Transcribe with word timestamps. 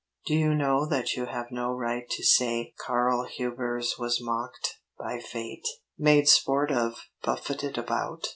Do 0.25 0.33
you 0.33 0.55
know 0.55 0.87
that 0.87 1.13
you 1.15 1.27
have 1.27 1.51
no 1.51 1.73
right 1.75 2.09
to 2.09 2.23
say 2.23 2.73
Karl 2.83 3.23
Hubers 3.25 3.99
was 3.99 4.19
mocked 4.19 4.79
by 4.97 5.19
fate, 5.19 5.67
made 5.95 6.27
sport 6.27 6.71
of, 6.71 6.95
buffetted 7.23 7.77
about? 7.77 8.25